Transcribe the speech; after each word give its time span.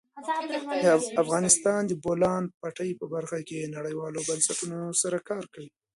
افغانستان 1.23 1.81
د 1.85 1.89
د 1.89 1.93
بولان 2.03 2.43
پټي 2.61 2.89
په 2.99 3.05
برخه 3.13 3.39
کې 3.47 3.73
نړیوالو 3.77 4.25
بنسټونو 4.29 4.79
سره 5.01 5.17
کار 5.29 5.43
کوي. 5.53 5.69